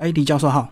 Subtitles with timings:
[0.00, 0.66] 哎，李教授好。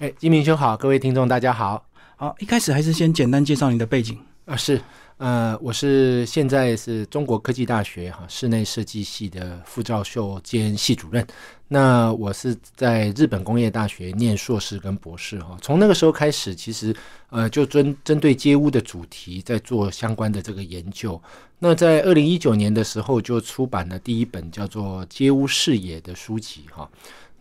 [0.00, 1.86] 哎，金明兄好，各位听众大家好。
[2.16, 4.80] 好，一开始还是先简单介绍你的背景啊，是。
[5.18, 11.24] 呃，我是现在是中国科技大学哈室内设计系的副教授兼系主任。
[11.68, 15.56] 那我是在日本工业大学念硕士跟博士哈。
[15.62, 16.92] 从那个时候开始，其实
[17.30, 21.20] 呃就针针对街屋的主题在做相关的这个研究。
[21.60, 26.90] 那在二零一九年的时候就出版了第一本叫做《街屋视野》的书籍哈。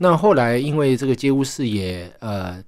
[0.01, 2.63] 那后来因为这个《街屋视野》呃。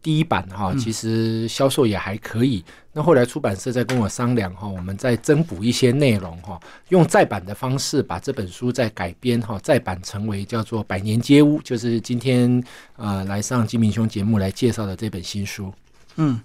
[0.00, 2.64] 第一版哈，其实销售也还可以。
[2.92, 6.58] 那后来出版社在跟我商量哈，我们再增补一些内容哈，
[6.90, 12.62] 用再版的方式把这本书再改编哈，再版成为叫做《百年街屋》，就是今天
[12.96, 15.70] 呃来上金明兄节目来介绍的这本新书。
[16.14, 16.40] 嗯，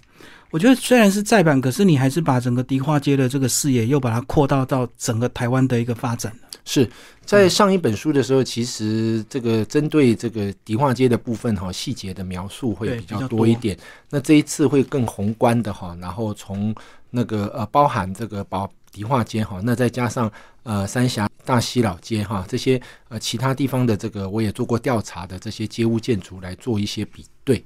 [0.50, 6.32] 我觉得虽然是再版，可是你还是把整个迪化街的这个视野又把它扩大到整个台湾的一个发展。
[6.64, 6.88] 是
[7.24, 13.76] 在上一本书的时候，其实这个针对这个迪化街的部分哈，细节的描述会比较多一点。
[14.10, 16.74] 那这一次会更宏观的哈，然后从
[17.10, 20.30] 那个呃包含这个宝迪化街哈，那再加上
[20.62, 27.62] 呃三峡大溪老街哈这些呃其他地方的这个我也做过调查的这些街屋建筑来做一些比对。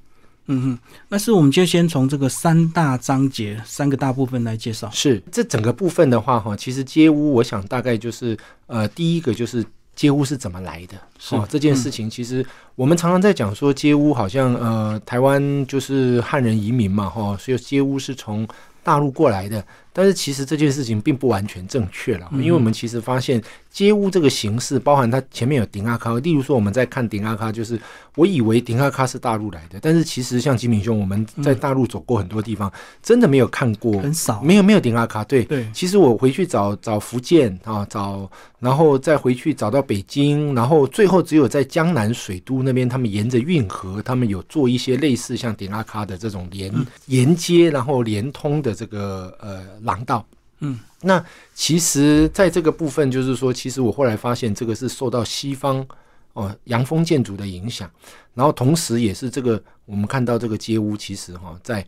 [0.50, 4.90] 嗯哼，那是我们就先从这个三大章节、三个大部分来介绍。
[4.90, 10.94] 是这整个部分的话，哈，其实街屋，我想大概就是呃，第一个就是街屋是怎么来的。
[11.18, 18.48] 是这件事情，其实我们常常在讲说街屋好像呃，台湾就是汉人移民嘛，哈，所以街屋是从
[18.82, 19.62] 大陆过来的。
[19.98, 27.76] 但是其实这件事情并不完全正确了，因为我们其实发现街屋这个形式，包含它前面有顶阿卡，例如说我们在看顶阿卡，就是
[28.14, 35.24] 我以为顶阿卡是大陆来的，但是其实像金明兄，我们在大陆走过很多地方，真的没有看过，很少，没有没有顶阿卡。
[35.24, 46.72] 对对，其实我回去找找福建啊，找然后再回去找到北京，然后最后只有在江南水都那边，他们沿着运河，他们有做一些类似像顶阿卡的这种连
[47.06, 49.58] 沿接，然后连通的这个呃。
[49.88, 50.24] 廊道，
[50.60, 55.84] 嗯，那其实在这个部分，就是说，其实我后来发现，这个是受到西方
[56.34, 57.90] 哦洋风建筑的影响，
[58.34, 61.84] 然后同时也是这个我们看到这个街屋，其实哈在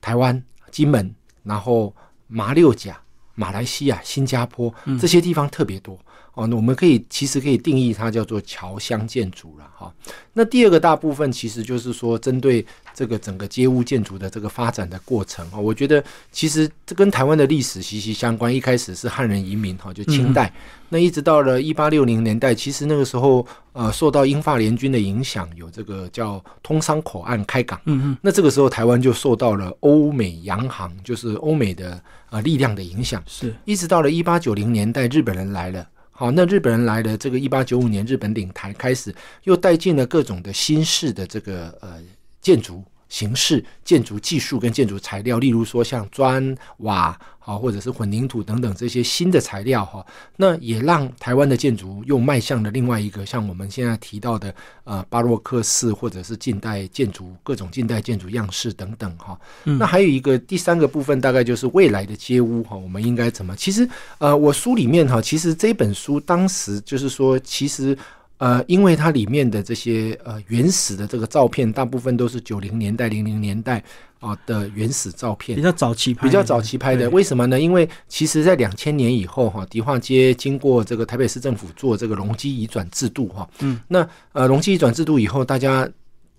[0.00, 1.94] 台湾、金门、然后
[2.28, 2.98] 马六甲、
[3.34, 5.98] 马来西亚、新加坡这些地方特别多。
[6.34, 9.92] 哦，那我们可以其实可以定义它叫做侨乡建筑了哈。
[10.32, 18.54] 那第二个大部分其实就是说，针对这个整个街屋建筑的这个发展的过程啊，我觉得其实这跟台湾的历史息息相关。
[18.54, 20.50] 一开始是汉人移民哈，就清代，
[20.88, 32.00] 那一直到了一八六零年代，其实那个时候呃受到英法联军的影响，有这个叫通商口岸开港，嗯嗯，那这个时候台湾就受到了欧美洋行，就是欧美的
[32.30, 35.86] 呃力量的影响，是一直到了一八九零年代，日本人来了。
[36.12, 39.12] 好，那日本人来了，这个一八九五年日本领台开始，
[39.44, 42.00] 又带进了各种的新式的这个呃
[42.40, 42.84] 建筑。
[43.12, 59.38] 形式、建筑技术跟建筑材料，例如说像砖瓦，好或者是混凝土等等这些新的材料哈，那也让台湾的建筑又迈向了另外一个像我们现在提到的呃巴洛克式或者是近代建筑各种近代建筑样式等等哈。
[59.64, 63.54] 那还有一个第三个部分，大概就是未来的街屋哈，我们应该怎么？
[63.56, 63.86] 其实
[64.16, 67.94] 呃，我书里面哈，其实这本书当时就是说，其实。
[68.42, 73.80] 呃，因为它里面的这些呃原始的这个照片，大部分都是九零年代、零零年代
[74.18, 77.08] 啊的原始照片，比较早期拍，比较早期拍的。
[77.10, 77.60] 为什么呢？
[77.60, 85.88] 因为其实在两千年以后哈，迪化街经过这个台北市政府做这个容积移转制度哈，嗯，那呃容积移转制度以后，大家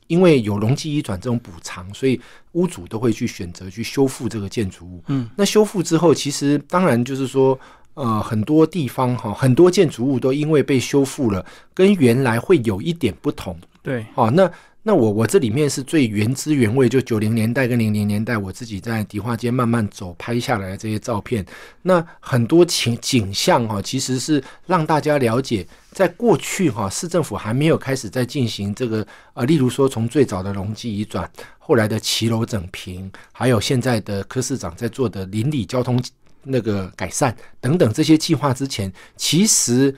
[0.07, 2.19] 因为有容积移转这种补偿，所以
[2.51, 5.01] 屋主都会去选择去修复这个建筑物。
[5.07, 7.57] 嗯，那修复之后，其实当然就是说。
[7.95, 13.55] 呃，很多地方哈，很多建筑物都因为被修复了，跟原来会有一点不同。
[13.83, 14.49] 对，好，那
[14.81, 21.45] 那我我这里面是最原汁原味，就九零年代跟零零年代，我自己在迪化街慢慢走拍下来的这些照片。
[21.83, 29.05] 那很多景景象哈，其实是让大家了解，在过去哈，市政府还没有开始在进行这个
[29.35, 31.29] 呃，例如说从最早的容积移转，
[31.59, 36.01] 后来的骑楼整平，还有现在的柯市长在做的邻里交通。
[36.43, 39.95] 那个改善等等这些计划之前，其实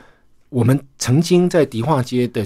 [0.50, 2.46] 我们曾经在迪化街的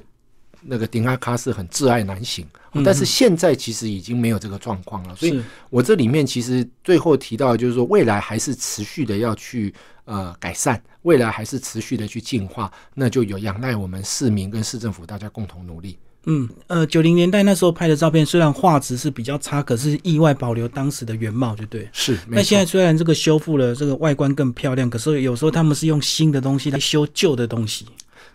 [0.61, 2.45] 那个顶阿卡是很挚爱难行，
[2.83, 5.15] 但是现在其实已经没有这个状况了。
[5.15, 9.73] 所以我这里面其实最后提到，就是说未来还是持续的要去
[10.05, 15.97] 呃改善，未来还是持续的去进化，那就有仰赖我们市民跟市政府大家共同努力。
[16.25, 21.89] 嗯，呃，九零年代那时候拍的照片，虽然画质是比较差，可是意外保留当时的原貌，就对。
[21.91, 22.17] 是。
[22.27, 27.85] 那现在虽然这个修复了，这个外观更漂亮，可是有时候他们是用新的东西来修旧的东西。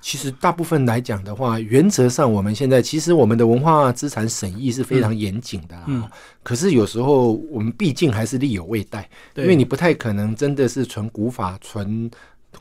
[0.01, 6.07] 其实大部分来讲的话，原则上我们现在其实我们的文化资产审议是非常严谨的，嗯，
[6.43, 12.11] 可是有时候我们毕竟还是力有未逮，因为你不太可能真的是纯古法、纯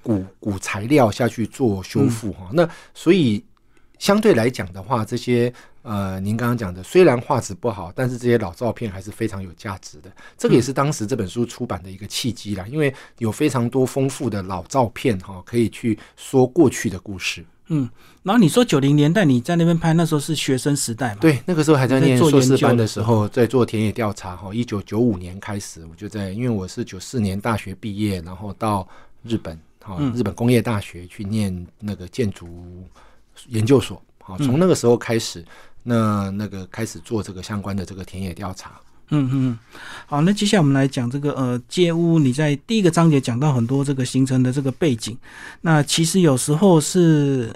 [0.02, 3.44] 古古材料下去做修复哈，那所以
[4.00, 5.54] 相对来讲的话，这些。
[5.84, 10.10] 呃，您刚刚讲的，虽然画质不好，但是这些老照片还是非常有价值的。
[10.38, 17.44] 这个也是当时这本书出版的一个契机啦，因为有非常多丰富的老照片哈，可以去说过去的故事。
[17.68, 17.90] 嗯，
[18.22, 21.18] 然后你说九零年代你在那边拍，那时候是学生时代嘛？
[21.20, 24.54] 对，那个时候还在念硕士班的时候，在做田野调查哈。
[24.54, 28.88] 一九九五年开始，我就在，因为我是九四年大学毕业，然后到
[29.24, 32.48] 日本哈，日本工业大学去念那个建筑
[33.48, 34.02] 研究所。
[34.22, 35.44] 好，从那个时候开始。
[35.86, 39.60] 那那个开始做这个相关的这个田野调查，嗯嗯，
[40.06, 42.18] 好，那接下来我们来讲这个呃街屋。
[42.18, 45.18] 你在第一个章节讲到很多这个形成的这个背景，
[45.60, 47.54] 那其实有时候是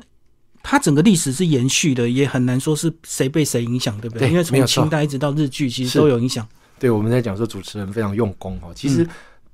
[0.61, 4.29] 它整个历史是延续的，也很难说是谁被谁影响，对不对？
[4.29, 6.45] 因为从清代一直到日剧，其实都有影响。
[6.77, 9.07] 对，我们在讲说主持人非常用功哦，其实。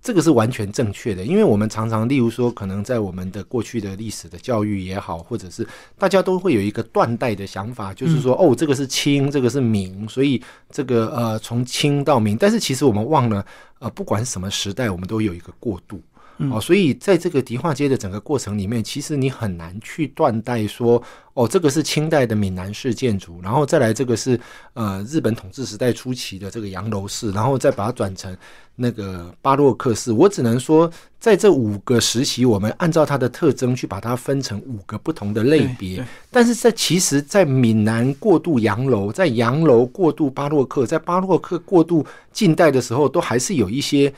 [0.04, 5.66] 这个是完全正确的，因为我们常常，例如说，可能在我们的过去的历史的教育也好，或者是
[5.98, 13.46] 大家都会有一个断代的想法，就是说，哦，这个是清，这个是明，所以这个呃，从清到明，但是其实我们忘了，
[13.80, 16.02] 呃，不管什么时代，我们都有一个过渡。
[16.52, 21.02] 哦，所以在这个迪化街的整个过程里面，其实你很难去断代说，
[21.36, 24.40] 哦，这个是清代的闽南式建筑，然后再来这个是
[24.74, 28.36] 呃日本统治时代初期的这个洋楼式，然后再把它转成
[28.76, 30.12] 那个巴洛克式。
[30.12, 36.04] 我只能说，在这五个时期，我们按照它的特征去把它分成五个不同的类别。
[36.32, 44.12] 但是在其实，在闽南过渡洋楼，在洋楼过渡巴洛克，在巴洛克过渡近代的时候，都还是有一些。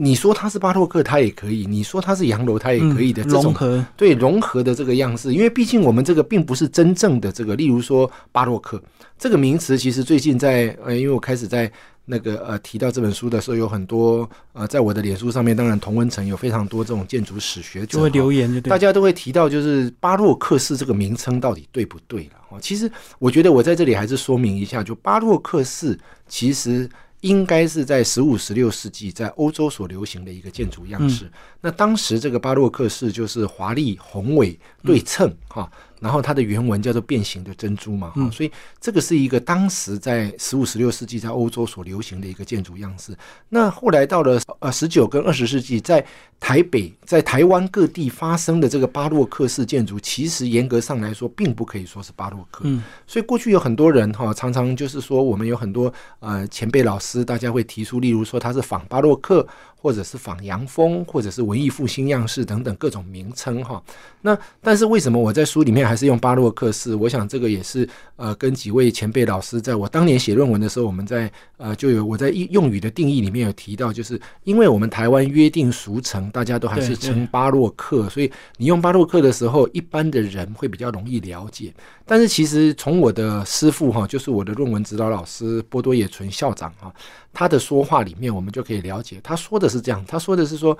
[0.00, 3.24] 你说它是巴洛克，它也可以；你说它是洋楼，它也可以的。
[3.24, 8.80] 融合对融合的这个样式，因为毕竟我们这个并不是真正的这个，例如说巴洛克
[9.18, 11.68] 这个名词，其实最近在呃，因为我开始在
[12.04, 22.34] 那个呃提到这本书的时候，有很多呃，在我的脸书上面，当然同温层有非常多这种建筑史学者就会留言，大家都会提到，就是巴洛克式这个名称到底对不对了？
[22.50, 25.98] 哦，其实我觉得我在这里还是说明一下，就巴洛克式
[26.28, 26.88] 其实。
[27.20, 31.30] 应该是在十五、十六世纪在欧洲所流行的一个建筑样式。
[31.60, 35.70] 那当时这个巴洛克式就是华丽、宏伟、对称，哈。
[36.00, 38.50] 然后它的原文叫做变形的珍珠嘛，哈，所以
[38.80, 43.16] 这个是一个当时在十五、十六世纪在欧洲所流行的一个建筑样式。
[43.48, 46.04] 那后来到了呃十九跟二十世纪，在
[46.40, 52.62] 台北、在台湾各地发生的这个巴洛克式建筑，其实严格上来说，并不可以说是巴洛克。
[52.64, 59.46] 嗯，所以过去有很多人哈，常常就是说，我们有很多呃前辈老师，大家会提出，例如说他是仿巴洛克。
[59.80, 63.80] 或者是仿洋风，或者是文艺复兴样式等等各种名称哈。
[64.22, 66.94] 那但是为什么我在书里面还是用巴洛克式？
[66.94, 81.72] 我想这个也是呃跟几位前辈老师在我当年写论文的时候，我们在呃就有我在用语的定义里面有提到，就是因为我们台湾约定俗成，大家都还是称巴洛克，所以你用巴洛克的时候，一般的人会比较容易了解。
[82.04, 86.92] 但是其实从我的师傅哈，就是我的论文指导老师波多野纯校长哈。
[87.32, 90.76] 他的说话里面，我们就可以了解，他说的是这样，他说的是说，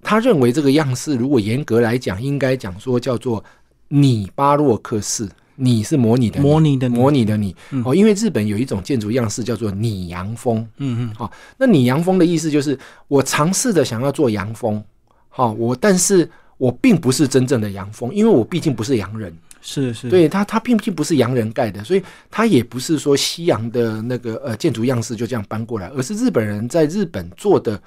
[0.00, 3.44] 他认为这个样式，如果严格来讲，应该讲说叫做
[3.88, 7.54] 拟巴洛克式，你是模拟的，模拟的，模拟的你。
[7.84, 12.78] 哦，因为日本有一种建筑样式叫做拟洋风，嗯嗯，好，那拟洋风的意思就是
[13.08, 14.82] 我尝试着想要做洋风，
[15.28, 19.36] 好，我但是我并不是真正的洋风，因为我毕竟不是洋人。
[19.60, 27.78] 是是，对它它并并不是洋人盖的，所以它也不是说西洋的那个呃建筑样式就这样搬过来，而是日本人在日本做的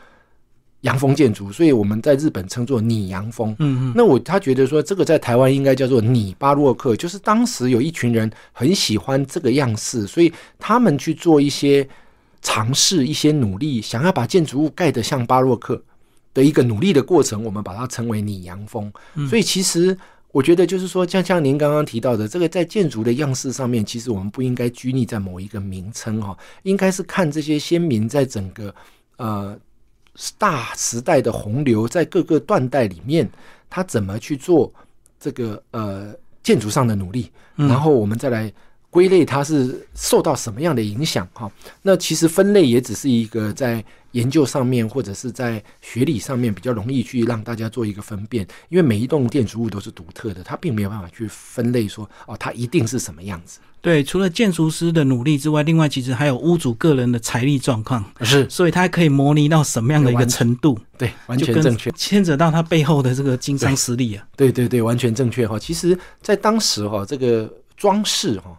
[0.81, 3.55] 洋风建筑，所以我们在日本称作拟洋风。
[3.59, 11.87] 嗯嗯，那我他觉得说这个在台湾应该叫做拟巴洛克，就是当时有一群人很喜欢这个样式，所以他们去做一些
[12.41, 15.81] 尝试、一些努力，想要把建筑物盖得像巴洛克
[16.33, 18.91] 的一个努力的过程，我们把它称为拟洋风。
[19.29, 19.97] 所以其实。
[20.33, 28.73] 我觉得就是说，像像您刚刚提到的，这个在建筑的样式上面，其实我们不应该拘泥在某一个名称哈，应该是看这些先民在整个
[29.17, 29.59] 呃
[30.37, 33.29] 大时代的洪流，在各个断代里面，
[33.69, 34.71] 他怎么去做
[35.19, 36.13] 这个呃
[36.43, 38.51] 建筑上的努力，然后我们再来
[38.91, 41.51] 归类它是受到什么样的影响哈。
[41.81, 53.59] 那其实分类也只是一个在研究上面或者是在学理上面比较容易去让大家做一个分辨，因为每一栋建筑物都是独特的，它并没有办法去分类说哦，它一定是什么样子。
[53.79, 60.77] 对，除了建筑师的努力之外，另外其实还有屋主个人的财力状况，是，所以他可以模拟到什么样的一个程度？
[60.99, 64.23] 对，完全正确，牵扯到他背后的这个经商实力啊。
[64.35, 65.57] 对对对，完全正确哈。
[65.57, 68.55] 其实，在当时哈，这个装饰哈，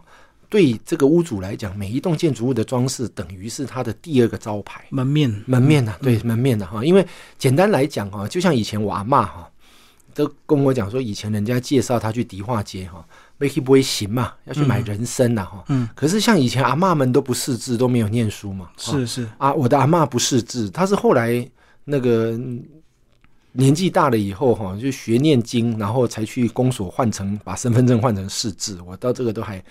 [0.53, 6.85] 对这个屋主来讲，每一栋建筑物的装饰等于是他的第二个招牌门面，门面呐，对门面的哈。
[6.85, 7.03] 因为
[7.39, 9.49] 简单来讲哈，就像以前我阿妈哈，
[10.13, 13.03] 都跟我讲说，以前人家介绍他去迪化街哈。
[13.39, 14.31] 会去不会行嘛？
[14.45, 15.63] 要去买人参呐哈。
[15.69, 15.89] 嗯。
[15.95, 18.69] 可是像以前阿妈们都不识字，都没有念书嘛。
[18.77, 19.27] 是是。
[19.39, 21.49] 啊，我的阿妈不识字，她是后来
[21.83, 22.39] 那个
[23.53, 28.79] 年纪大了以后哈，就学念经，然后才去公所换成把身份证换成识字。
[28.85, 29.63] 我到这个都还。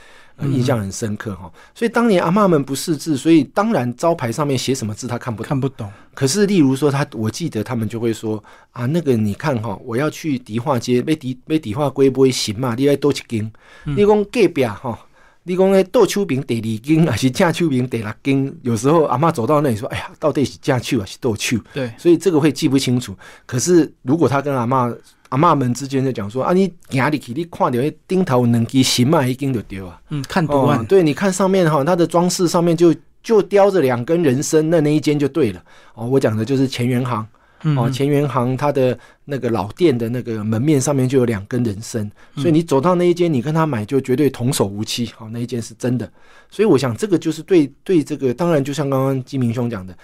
[0.44, 5.88] 印象很深刻哈，所以当年阿妈们不识字，所以当然招牌上面写什么字他看不看不懂。
[6.14, 12.74] 可是例如说他，我记得他们就会说啊，那个你看哈，我要去迪化街，被迪被迪化龟不会行嘛？
[12.74, 13.52] 你来多一斤，
[13.84, 14.98] 你讲隔壁哈，
[15.44, 18.58] 你讲诶豆秋饼得二斤还是正秋饼得六斤？
[18.62, 21.58] 有时候阿妈走到那里说，哎呀，到底是正秋还是豆秋？
[21.72, 23.16] 对，所以这个会记不清楚。
[23.46, 24.92] 可是如果他跟阿妈。
[25.32, 29.98] 阿妈们之间在讲说啊，你行里去，你看到那顶头两支新嘛一根就丢啊。
[30.10, 35.64] 嗯，看图案，对，你看上面哈，它的装饰上面就就雕着两根人参，那那一间就对了。
[35.94, 37.26] 哦，我讲的就是前元行。
[37.76, 45.06] 哦，前元行它的那个老店的那个门面上面就有两根人参，所以你走到那一间，你跟他买就绝对童叟无欺。
[45.16, 46.10] 好，那一间是真的。
[46.50, 49.96] 所以我想这个就是对对这个，当然就像刚刚金明兄讲的，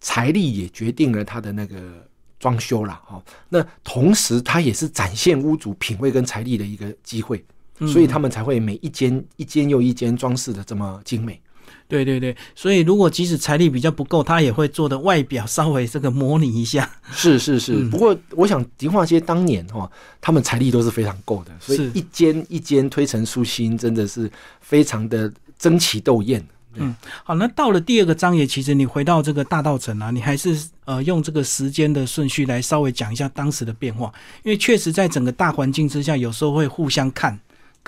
[0.00, 1.76] 财力也决定了他的那个。
[2.40, 7.44] 装修了哈，那同时它也是展现屋主品味跟财力的一个机会，
[7.80, 11.40] 所以他们才会每一间一间又一间装饰的这么精美。
[11.88, 16.88] 对对对，所以如果即使财力比较不够，他也会做的外表稍微这个模拟一下。
[17.10, 19.90] 是是是，不过我想迪化街当年哈，
[20.20, 24.30] 他们财力都是非常够的，所以一间一间推陈出新，真的是
[24.60, 26.46] 非常的争奇斗艳。
[26.74, 34.12] 嗯，好，那到了第二个章节，其实你回到这个大道城啊，你还是呃用这个时间的顺序来稍微讲一下当时的变化，
[34.44, 37.36] 因为确实在整个大环境之下，有时候会互相看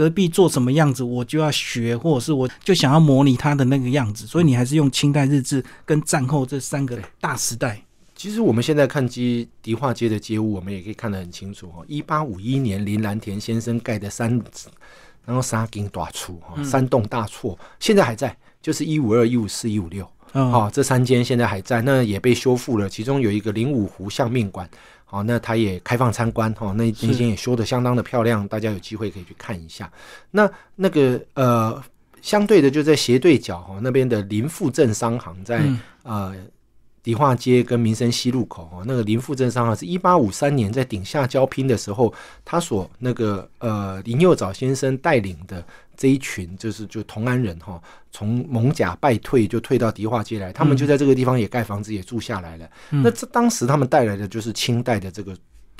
[0.00, 7.82] 隔壁做什么样子，我就要学，或者是我就想要模拟他的那个样子，所以你还是用清代日志跟战后这三个大时代。
[8.16, 11.84] 其实我们现在看街迪化街的街屋，我们也可以看得很清楚哦。
[11.86, 14.42] 一八五一年林兰田先生盖的三，
[15.26, 18.34] 然后三间大厝哈，三栋大厝，现在还在。
[18.62, 22.86] 就是一五二、一五四、一五六，好，这三间现在还在，那也被修复了。
[22.86, 24.68] 其中有一个灵武湖相命馆，
[25.10, 29.90] 好，那它也开放参观，哈，那那间也修的相当的漂亮，大家有机会可以去看一下。
[30.30, 31.82] 那那个呃，
[32.22, 35.62] 相对的就在斜对角哈那边的林富镇商行，在
[36.04, 36.34] 呃。
[37.02, 42.12] 迪化街跟民生西路口哦，那个林富镇商行是一八五三年在顶下交拼的时候，
[42.44, 45.64] 他所那个呃林佑藻先生带领的
[46.00, 47.78] 这一群，就是就同安人哈，
[48.10, 52.66] 从蒙甲败退就退到迪化街来，他们就在这个地方也盖房子也住下来了。
[52.88, 55.36] 那这当时他们带来的就是清代的这个。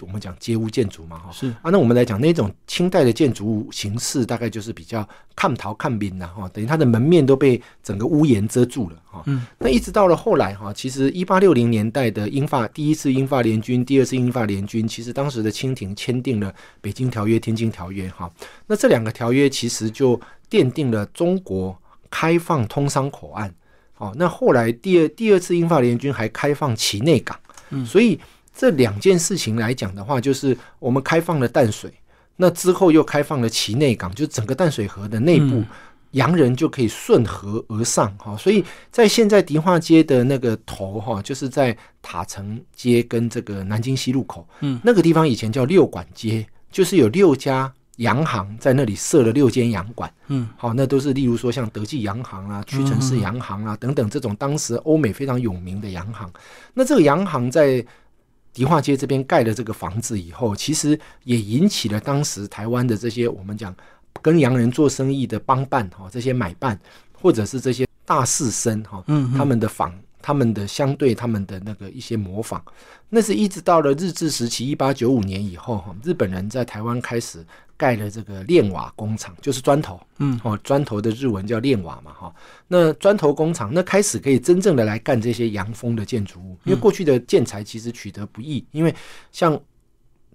[0.07, 9.23] 我们讲街屋建筑嘛，哈，是啊，那我们来讲那种清代的建筑物形式，大概就是比较看桃看兵的哈，等于它的门面都被整个屋檐遮住了哈。
[9.26, 18.30] 嗯，那一直到了后来哈，其实一八六零年代的英法第一次英法联军，第二次英法联军，其实当时的清廷签订了《北京条约》《天津条约》哈，
[18.66, 21.76] 那这两个条约其实就奠定了中国
[22.11, 23.52] 开放通商口岸。
[23.99, 27.38] 哦，那后来第二第二次英法联军还开放其内港，
[27.71, 28.19] 嗯，所以。
[28.54, 31.92] 这两件事情来讲的话，就是我们开放了淡水，
[32.37, 35.62] 那之后又开放了其内港，就整个淡水河的内部，
[36.12, 38.37] 洋人就可以顺河而上哈。
[38.37, 56.30] 所以在现在迪化街的那个头哈，就是在塔城街跟这个南京西路口，嗯，那个地方以前叫六馆街，就是有六家洋行在那里设了六间洋馆，嗯，好，那都是例如说像德记洋行啊、屈臣氏洋行啊等等这种当时欧美非常有名的洋行。
[56.75, 57.85] 那这个洋行在
[58.52, 63.75] 迪化街这边盖了这个房子以后，其实也引起了当时台湾的这些我们讲
[64.21, 66.78] 跟洋人做生意的帮办哈，这些买办
[67.12, 69.92] 或者是这些大士绅哈，嗯，他们的仿。
[70.23, 72.61] 他们的相对他们的那个一些模仿，
[73.09, 77.42] 那是一直到了日治时期一八九五年以后哈，日本人在台湾开始。
[77.80, 82.34] 盖了这个炼瓦工厂，就是砖头，嗯，哦，砖头的日文叫炼瓦嘛，哈。
[82.68, 88.94] 那砖头工厂，那开始可以真正的来干这些洋风的建筑物，因为过去的建材其实取得不易，因为
[89.32, 89.58] 像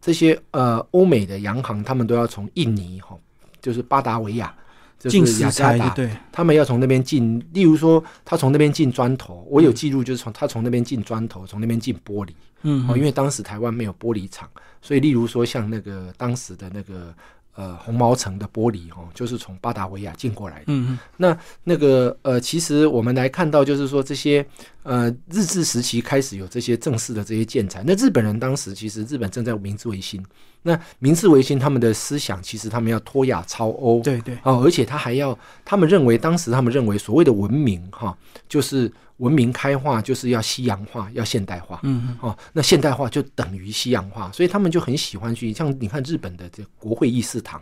[0.02, 3.16] 这些呃欧美的洋行，他们都要从印尼哈，
[3.62, 4.52] 就是巴达维亚
[4.98, 12.32] 进就是雅食加达，材对，他们要从那边进，例如说他从那边进砖头，我有记录，就是从他从那边进砖头，从那边进玻璃。
[12.64, 12.88] 嗯。
[12.90, 14.50] 哦，因为当时台湾没有玻璃厂，
[14.82, 17.14] 所以例如说像那个当时的那个
[17.56, 20.66] 呃红毛城的玻璃哦，就是从巴达维亚进过来的。
[20.68, 24.46] 嗯那那个呃，其实我们来看到，就是说这些
[24.84, 27.84] 呃日治时期开始有这些正式的这些建材。
[27.86, 30.24] 那日本人当时其实日本正在明治维新，
[30.64, 38.18] 那明治维新他们的思想其实他们要脱亚超欧，对对，哦，而且他还要，他们认为当时他们认为所谓的文明哈、
[38.50, 41.80] 就是文明开化，就是要西洋化，要现代化。
[41.84, 47.62] 嗯哦，那现代化就等于西洋化，所以他们就很喜欢去像你看日本的这国会议事堂，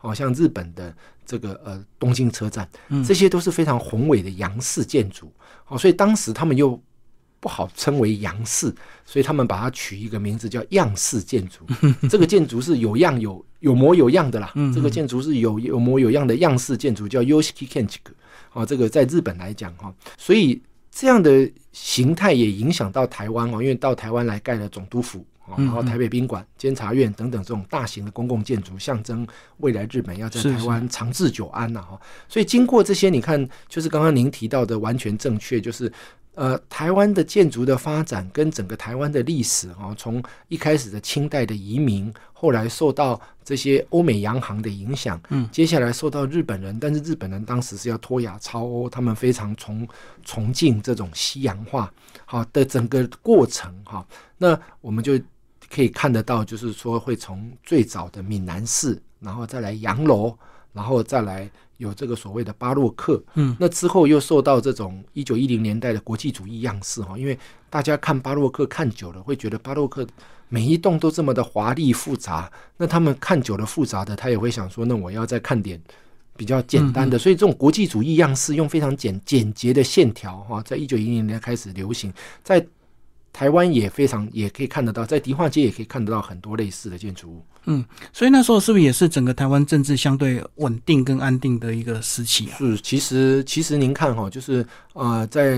[0.00, 0.94] 哦，像日本的
[1.26, 5.30] 这个呃东京车站，嗯这些都是非常宏伟的洋式建筑，
[5.66, 6.80] 哦，所以当时他们又
[7.38, 11.66] 不好称为洋式，所以他们把它取一个名字叫样式建筑。
[12.08, 18.12] 这个建筑是有样有有模有样的啦，嗯这个建筑是有有模有样的样式建筑，叫 Yoshiki Kenchiku。
[18.54, 25.24] 哦，这个在日本来讲哈、所以这样的形态也影响到台湾哦，因为到台湾来盖了总督府。
[25.56, 29.26] 然后台北宾馆、监察院等等这种大型的公共建筑，象征
[29.60, 31.98] 未来日本要在台湾长治久安呐、哈。
[32.28, 35.90] 所以经过这些，你看，就是刚刚您提到的，完全正确，就是
[36.38, 49.84] 呃，台湾的建筑的发展跟整个台湾的历史哦，从一开始的清代的移民，后来受到这些欧美洋行的影响，嗯，接下来受到日本人，但是日本人当时是要脱亚超欧，他们非常崇
[50.24, 51.92] 崇敬这种西洋化，
[52.24, 55.18] 好的整个过程哈，那我们就
[55.68, 60.38] 可以看得到，就是说会从最早的闽南式，然后再来洋楼，
[60.72, 67.36] 然后再来有这个所谓的巴洛克，嗯，那之后又受到这种一九一零年代的国际主义样式哈，因为
[67.70, 70.06] 大家看巴洛克看久了，会觉得巴洛克
[70.48, 75.80] 每一栋都这么的华丽复杂，那他们看久了复杂的，他也会想说，那我要再看点。
[76.36, 82.12] 比较简单的，所以这种国际主义样式用非常简简洁的线条哈，在一九一零年开始流行，
[82.44, 82.64] 在
[83.32, 87.44] 台湾也非常也可以看得到，在迪化街也可以看得到很多类似的建筑物。
[87.70, 92.56] 嗯所以那时候是不是也是整个台湾政治相对稳定跟安定的一个时期啊？
[92.56, 95.56] 是，其实其实您看哈，就是呃，在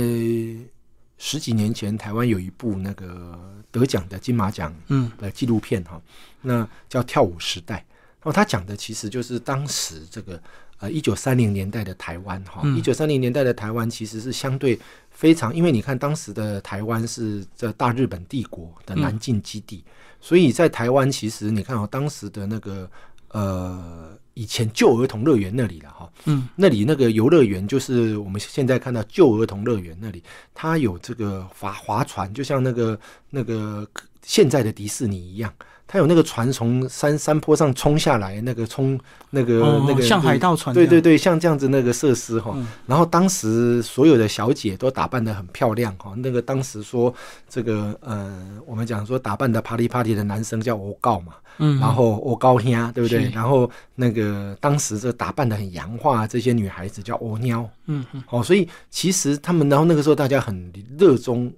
[1.18, 3.38] 十几年前，台湾有一部那个
[3.70, 6.00] 得奖的金马奖嗯的纪录片哈，
[6.42, 7.76] 那叫《跳舞时代》。
[8.22, 10.42] 然后他讲的其实就是当时这个
[10.80, 14.78] 呃一九三零年代的台湾哈，嗯一九三零年代的台湾其实是相对
[15.10, 19.84] 非常，因为你看当时的台湾是这大日本帝国的南进基地，
[20.20, 22.90] 所以在台湾其实你看哦，当时的那个
[23.28, 30.22] 呃以前旧儿童乐园那里了哈，嗯，那里那个游乐园就是我们现在看到旧儿童乐园那里，
[30.54, 33.86] 它有这个划划船，就像那个那个
[34.22, 35.52] 现在的迪士尼一样。
[35.92, 38.96] 它有那个船从山山坡上冲下来，那个冲
[39.30, 42.52] 那个、哦那个像海盗船对对对，像这样子那个设施哈。
[42.54, 46.14] 嗯然后当时所有的小姐都打扮的很漂亮哈。
[46.18, 47.12] 那个当时说
[47.48, 53.28] 这个呃，我们讲说打扮的 party party 的男生叫欧告嘛，嗯，然后欧高兄对不对？
[53.30, 61.52] 然后那个当时这打扮的很洋化，这些女孩子叫欧妞嗯嗯哦，所以其实他们，然后那个时候大家很热衷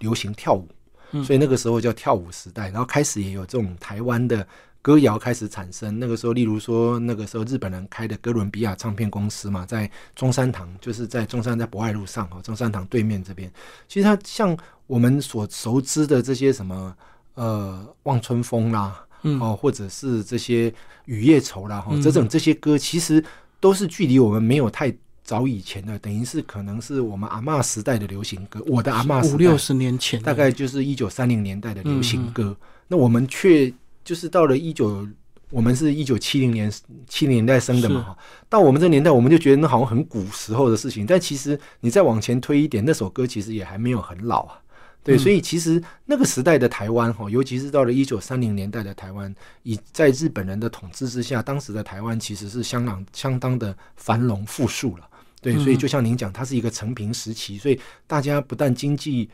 [0.00, 0.73] 流行跳舞，嗯
[1.22, 4.46] 所以那个时候叫跳舞时代，然后开始也有这种台湾的
[4.82, 5.98] 歌谣开始产生。
[5.98, 13.50] 那个时候，例如说那个时候日本人开的哥伦比亚唱片公司嘛，在中山堂，就是在中山在博爱路上哦，中山堂对面这边。
[13.88, 16.94] 其实它像我们所熟知的这些什么
[17.34, 20.72] 呃望春风啦，嗯哦，或者是这些
[21.06, 23.24] 雨夜愁啦，哈、嗯这种这些歌其实
[23.60, 24.94] 都是距离我们没有太
[25.24, 28.62] 早以前的，等于是可能是我们阿嬷时代的流行歌。
[28.66, 33.72] 我的阿嬷五六十年前大概就是一九三零年代的流行歌，嗯那我们却
[34.04, 35.08] 就是到了一九。
[35.50, 36.72] 我们是一九七零年
[37.06, 38.16] 七零年代生的嘛，
[38.48, 44.58] 到我们这年代，我们就觉得那好像很古时候的事情，但其实你再往前推一点，那首歌其实也还没有很老啊。
[45.04, 49.32] 对，嗯所以其实那个时代的台湾哈，尤其是到了一九三零年代的台湾，
[49.62, 55.08] 以在日本人的统治之下，当时的台湾其实是相当相当的繁荣富庶了。
[55.44, 59.28] 对，所以嗯就像您讲，它是一个成平时期，所以大家不但经济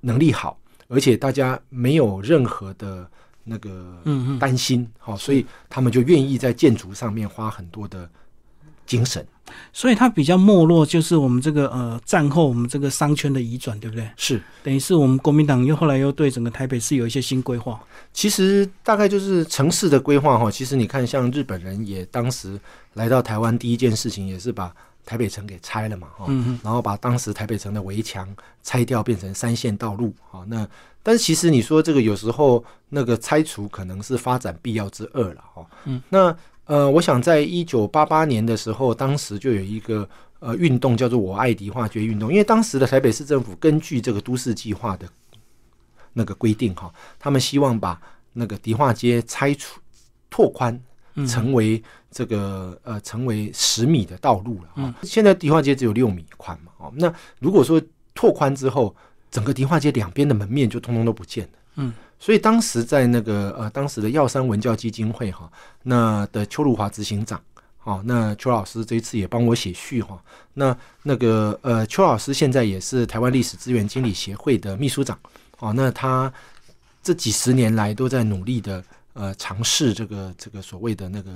[0.00, 3.08] 能力好，而且大家没有任何的
[3.44, 3.96] 那个
[4.40, 8.10] 担心，好、所以他们就愿意在建筑上面花很多的
[8.84, 9.24] 精神。
[9.72, 14.08] 所以它比较没落，就是我们这个呃战后我们这个商圈的移转，对不对？
[14.16, 17.78] 是，等于是我们国民党又后来又对整个台北市有一些新规划。
[18.14, 20.50] 其实大概就是城市的规划哈。
[20.50, 22.58] 其实你看，像日本人也当时
[22.94, 26.26] 来到台湾，第一件事情也是把台北城给拆了嘛，哈、
[26.62, 28.28] 然后把当时台北城的围墙
[28.62, 30.44] 拆掉，变成三线道路啊。
[30.46, 30.66] 那
[31.02, 35.66] 但是其实你说这个有时候那个拆除可能是发展必要之二了哈。
[35.84, 45.08] 嗯，那呃，我想在一九八八年的时候，当时就有一个呃运动叫做“我爱迪化街”运动，因为当时的台北市政府根据这个都市计划的
[46.12, 48.00] 那个规定哈，他们希望把
[48.32, 49.80] 那个迪化街拆除
[50.30, 50.80] 拓宽，
[51.26, 54.68] 成为这个呃成为十米的道路了。
[54.76, 57.80] 嗯，现在迪化街只有六米宽嘛，哦，那如果说
[58.14, 58.94] 拓宽之后，
[59.30, 61.50] 整个迪化街两边的门面就通通都不见了。
[61.76, 61.92] 嗯。
[62.18, 65.50] 所以当时在那个呃，当时的药山文教基金会哈，
[65.82, 67.42] 那的邱如华执行长，
[67.78, 70.22] 好，那邱老师这一次也帮我写序哈，
[70.54, 75.18] 那那个呃，邱老师现在也是台湾历史资源经理协会的秘书长，
[75.58, 76.32] 哦，那他
[77.02, 78.80] 这几十年来都在努力的
[79.14, 81.30] 呃尝试这个这个所谓的那个。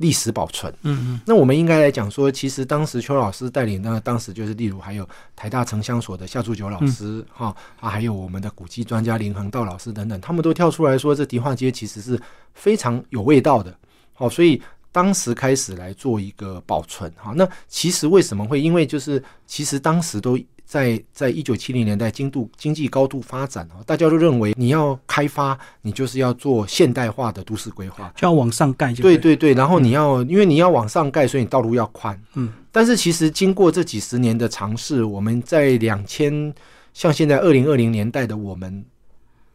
[0.00, 12.18] 历史保存，嗯嗯，那我们应该来讲说，其实当时邱老师带领，那当时就是例如还有台大城乡所的夏祝九老师，哈啊，还有我们的古迹专家林恒道老师等等，他们都跳出来说，这迪化街其实是
[12.54, 13.76] 非常有味道的，
[14.14, 18.58] 好，所以当时开始来做一个保存，哈，那其实为什么会？
[18.58, 20.38] 因为就是其实当时都。
[20.70, 28.94] 在在一九七零年代，经度经济高度发展哦，大家都认为你要开发，你就是要做现代化的都市规划，就要往上盖。
[28.94, 32.16] 对对对，然后你要，因为你要往上盖，所以你道路要宽。
[32.34, 36.54] 嗯，但是其实经过这几十年的尝试，我们在两千，
[36.94, 38.84] 像现在二零二零年代的我们，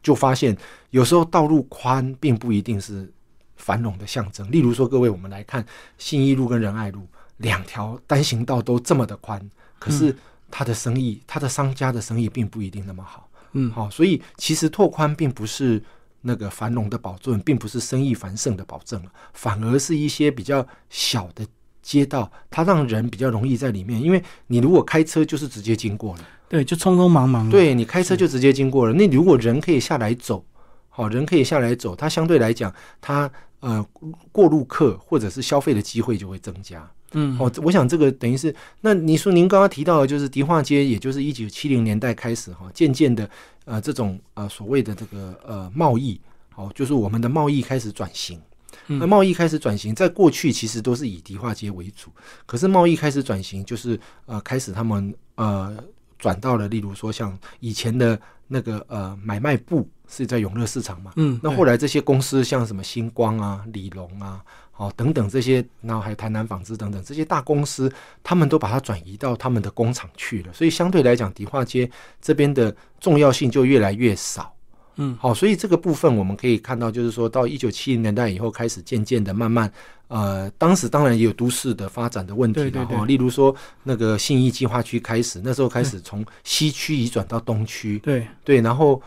[0.03, 0.53] 就发现
[0.89, 3.09] 有时候道路宽并不一定是
[3.55, 4.51] 繁荣的象征。
[4.51, 5.65] 例如说，各位我们来看
[5.97, 9.39] 信义路跟仁爱路两条单行道都这么的宽，
[9.79, 10.13] 可是。
[10.49, 15.81] 他的生意，他的商家的生意并不一定那么好，嗯，好，所以其实拓宽并不是
[16.21, 21.45] 那个繁荣的保证，并不是生意繁盛的保证了，反而是一些比较小的
[21.81, 30.43] 街道，它让人比较容易在里面，因为你如果开车就是直接经过了，对，就匆匆忙忙，对你开车就直接经过了，那如果人可以下来走，
[30.89, 33.29] 好，人可以下来走，它相对来讲，它
[33.59, 33.85] 呃
[34.31, 36.89] 过路客或者是消费的机会就会增加。
[37.15, 43.27] 嗯，哦，我想这个等于是，那你说您刚刚提到的就是迪化街，也就是一九七零年代开始哈，渐渐的
[43.63, 46.19] 呃这种呃所谓的这个呃贸易，
[46.55, 48.39] 哦，就是我们的贸易开始转型。
[48.87, 52.11] 那贸易开始转型，在过去其实都是以迪化街为主，
[52.45, 55.75] 可是贸易开始转型，就是呃开始他们呃
[56.19, 64.43] 转到了，例如说像以前的那个呃买卖部是在永乐市场嘛，嗯，那后来这些公司像什么星光啊、李龙啊。
[64.77, 71.89] 哦，等等这些，然后还有台南纺织等等这些大公司，他们都把它转移到他们的工厂去了，所以相对来讲，迪化街
[72.21, 74.53] 这边的重要性就越来越少。
[74.97, 79.71] 嗯，好，所以这个部分我们可以看到，就是说到一九七零年代以后，开始渐渐的慢慢，
[80.07, 89.01] 呃，当时当然也有都市的发展的问题了哈，例如说那个信义计划区开始，那时候开始从西区移转到东区，对对，然后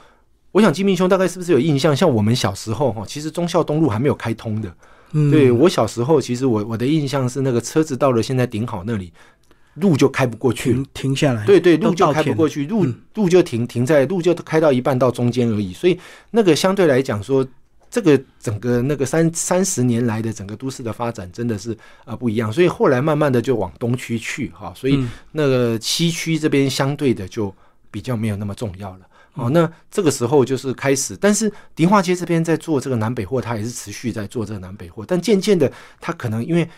[0.52, 1.96] 我想金明兄大概是不是有印象？
[1.96, 4.74] 像我们小时候哈，其实忠孝东路还没有开通的。
[5.12, 9.12] 对我小时候，其实我我的印象是，那个车子到了现在顶好那里，
[9.74, 11.44] 路就开不过去，停下来。
[11.46, 15.72] 对对，路就开不过去，路路就停停在路就开到一半到中间而已。
[15.72, 15.98] 所以
[16.30, 17.46] 那个相对来讲说，
[17.90, 22.52] 这个整个那个三三十年来的整个都市的发展真的是啊不一样。
[22.52, 27.54] 所以后来慢慢的就往东区去哈，所以那个西区这边相对的就
[27.90, 29.00] 比较没有那么重要了。
[29.38, 36.68] 哦，那这个时候就是开始，但是迪化街这边在做这个南北货，它也是持续在做这个南北货，但渐渐的，它可能因为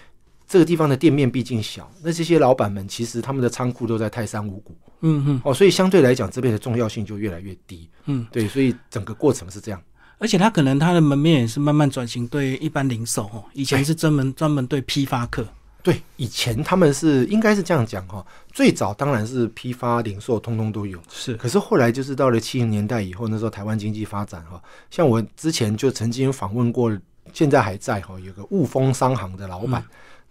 [0.46, 9.82] 这个地方的店面毕竟小，那这些老板们其实他们的仓库都在泰山五谷，嗯嗯，哦，所以相对来讲，这边的重要性就越来越低，嗯，对，所以整个过程是这样，
[10.18, 15.46] 而且它可能它的门面也是慢慢转型对一般零售哦，以前是专门专门对批发客。
[15.82, 21.34] 对，以前他们是应该是这样讲哈，最早当然是批发零售通通都有，是。
[21.34, 26.96] 可是后来就是到了七零年代以后，那时候台湾经济发展哈，像我之前就曾经访问过，
[27.32, 29.82] 现在还在哈，有个雾峰商行的老板，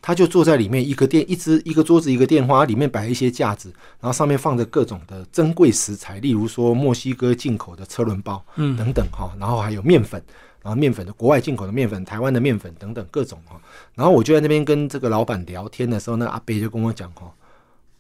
[0.02, 10.22] 他就坐在里面一个店，一只一个桌子一个电话，里面摆一些架子，然后上面放着各种的珍贵食材，例如说墨西哥进口的车轮包，嗯，等等哈，然后还有面粉。
[10.62, 13.60] 然后面粉的国外进口的面粉，台湾的面粉等等各种哈。
[13.96, 17.32] 然后我就在那边跟这个老板聊天的时候，那阿伯就跟我讲哈，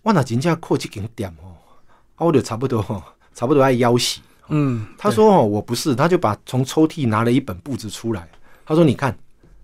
[0.03, 4.21] 哇，那人家扣几景点哦，我就差不多哈，差不多要腰洗。
[4.49, 8.27] 嗯，他说哦，我不是，他就把从抽屉拿了一本簿子出来，
[8.65, 9.17] 他说你看，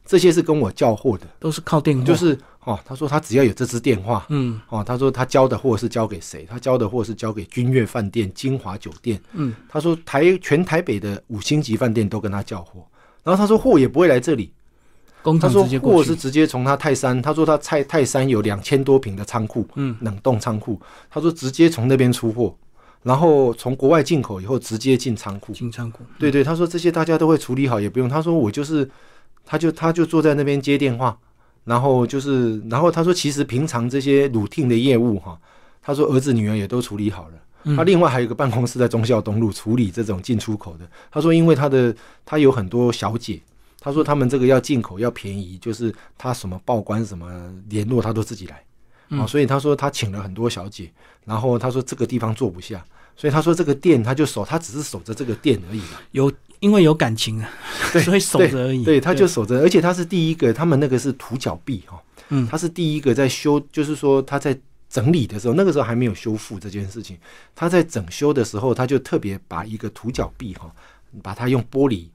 [0.05, 2.37] 这些是跟我叫货的，都是靠电话，就是。
[2.65, 6.45] 哦，他说他只要有这支电话，嗯，哦，他说他交的货是交给谁？
[6.49, 12.83] 他交的货是交给君悦饭店、金华酒店，嗯，他说台全台北的五星级饭店都跟他叫货，
[13.23, 14.51] 然后他说货也不会来这里，
[15.39, 22.57] 他说货是直接从他泰山，他说他泰泰山有两千多平的仓库，嗯，冷冻仓库，他说直接从那边出货，
[23.03, 28.89] 然后从国外进口以后直接进仓库，进仓库，对对，他说这些大家都会处理好，也不用，他说我就是。
[29.47, 31.15] 他就他就坐在那边接电话，
[31.65, 35.37] 然后就是然后他说其实平常这些 routine 的业务哈，
[35.81, 37.75] 他说儿子女儿也都处理好了。
[37.75, 40.87] 他另外还有一个办公室在忠孝东路处理这种进出口的。
[41.11, 43.41] 他说因为他的他有很多小姐，
[43.79, 48.63] 他说他们这个要进口要便宜，就是他什么报关什么联络他都自己来。
[49.17, 50.91] 啊，所以他说他请了很多小姐，
[51.25, 52.83] 然后他说这个地方坐不下，
[53.15, 55.99] 所以他说这个店他就守，他只是守着这个店而已嘛。
[56.11, 57.49] 有因为有感情啊，
[58.03, 58.83] 所以守着而已。
[58.83, 64.57] 对，他就守着，而且他是第一个，他们那个是土脚壁哈，嗯，他是第一个在修，就是说他在
[64.89, 67.17] 整理的时候，那个时候还没有修复这件事情，
[67.53, 70.71] 他在整修的时候，他就特别把一个土脚壁哈，
[71.21, 72.05] 把它用玻璃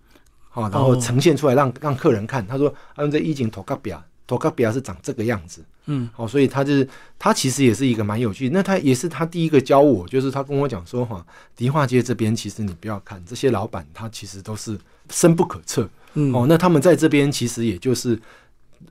[0.48, 2.46] 好，然后呈现出来让让客人看。
[2.46, 4.03] 他说，他用这一景头盖表。
[4.30, 6.88] 托卡比亚是长这个样子，嗯，好，所以他就是
[7.18, 8.48] 他其实也是一个蛮有趣。
[8.50, 14.78] 那他也是他第一个教我，就是他跟我讲说，哈，迪化街这边其实你不要看这些老板，他其实都是
[15.10, 18.16] 深不可测，嗯，哦，那他们在这边其实也就是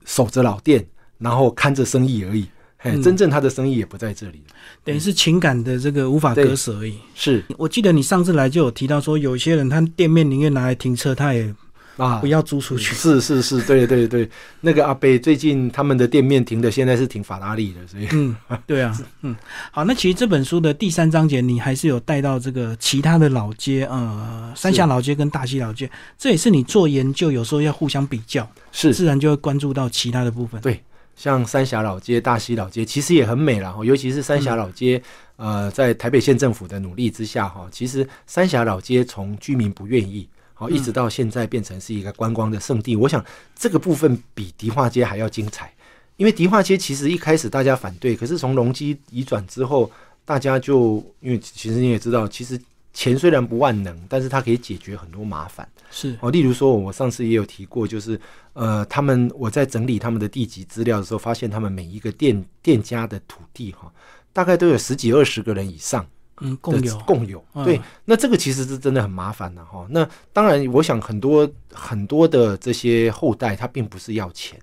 [0.04, 0.86] 守着老店，
[1.20, 2.46] 然后看着生意而已，
[2.78, 4.44] 嘿，真正他的生意也不在这里，
[4.84, 6.98] 等于是情感的这个无法割舍而已。
[7.16, 11.56] 是我记得你上次来就有提到说，有些人他店面宁愿拿来停车，他也。
[12.00, 12.20] 啊！
[12.20, 12.96] 不要租出去。
[12.96, 14.28] 是是是，对对对，
[14.62, 18.36] 那个阿贝最近他们的店面停的，现在是停法拉利的，所以嗯，
[18.66, 19.36] 对啊， 嗯，
[19.72, 30.62] 好，那其实这本书的第三章节，你还是有带到这个其他的老街，呃，三峡老街跟大溪老街，这也是你做研究有时候要互相比较，是自然就会关注到其他的部分。
[30.62, 30.82] 对，
[31.16, 35.02] 像三峡老街、大溪老街，其实也很美了哈，尤其是三峡老街，
[35.36, 40.28] 呃，在台北县政府的努力之下哈，其实三峡老街从居民不愿意。
[40.60, 42.94] 好，一直到现在变成是一个观光的圣地。
[42.94, 43.24] 我想
[43.56, 45.74] 这个部分比迪化街还要精彩，
[46.18, 49.90] 因为迪化街其实一开始大家反对，可是从隆基移转之后，
[50.26, 52.60] 大家就因为其实你也知道，其实
[52.94, 55.66] 钱虽然不万能，但是它可以解决很多麻烦。
[55.90, 58.20] 是哦，例如说，我上次也有提过，就是
[58.52, 63.90] 呃，他们我在整理他们的地籍资料的时候，发现他们每一个店店家的土地哈，
[64.34, 66.06] 大概都有十几二十个人以上。
[66.42, 69.86] 嗯，共有共有，对，那这个其实是真的很麻烦的哈。
[69.90, 74.60] 那当然，我想很多很多的这些后代，他并不是要钱，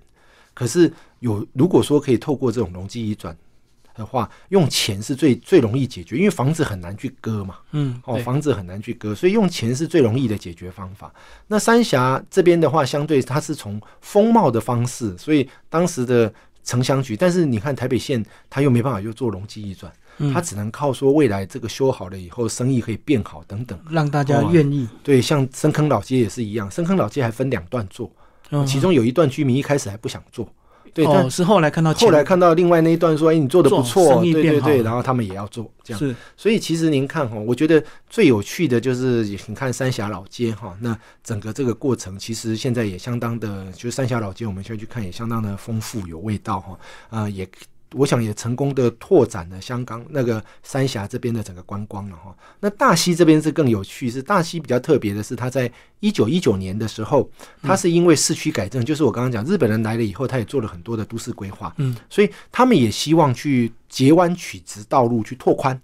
[0.53, 3.35] 可是有如果说可以透过这种容积移转
[3.95, 11.13] 的话，用钱是最最容易解决，因为房子很难去割嘛，嗯，哦，房子很难去割，所以用钱是最容易的解决方法。
[11.47, 16.31] 那三峡这边的话，相对它是从风貌的方式，所以当时的
[16.63, 19.91] 城乡局，但是你看台北县，他又没办法又做容积移转。
[20.33, 24.87] 他只能靠说未来这个修好了以后，生意可以变好等等，让大家愿意。
[25.03, 28.11] 对，像深坑老街也是一样，深坑老街还分两段做，
[28.65, 30.47] 其中有一段居民一开始还不想做，
[30.93, 35.99] 对，但是后来看到后来看到另外那一段说，哎，你做的不错，对对对，然后他们也要做这样。
[35.99, 47.47] 是，所以其实您看哈，我觉得最有趣的就是你看三峡老街哈，那整个这个过程其实现在也相当的，就是三峡老街我们现在去看也相当的丰富有味道哈，啊也。
[47.93, 52.35] 我想也成功的拓展了香港那个三峡这边的整个观光了哈。
[52.59, 57.29] 那大溪这边是更有趣，是大溪比较特别的是，它在一九一九年的时候，
[57.61, 65.79] 它是因为市区改正，就是我刚刚讲日本人来了以后，他也做了很多的都市规划，嗯，所以他们也希望去截弯取直道路去拓宽，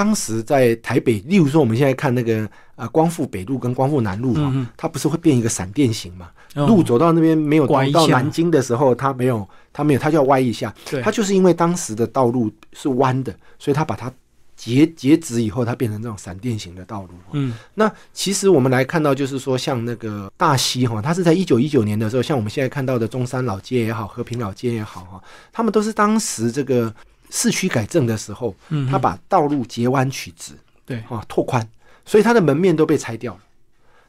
[0.00, 6.30] 当时在台北，例如说我们现在看那个呃光复北路跟光复南路哈，它不是会变一个闪电形嘛？
[6.54, 9.46] 路走到那边没有到南京的时候，它没有。
[9.72, 10.74] 它没有，它就要歪一下。
[11.00, 14.12] 它就是因为当时的道路是弯的，所以它把它
[14.56, 17.10] 截截直以后，它变成这种闪电型的道路。
[17.30, 26.92] 嗯，那其实我们来看到，就是说像那个大溪哈，它是在一九一九年的时候，像我们现在看到的中山老街也好，和平老街也好哈，他们都是当时这个
[27.30, 30.52] 市区改正的时候，嗯，他把道路截弯取直，
[30.84, 31.66] 对啊，拓宽，
[32.04, 33.40] 所以他的门面都被拆掉了。